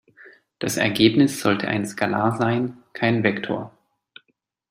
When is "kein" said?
2.93-3.21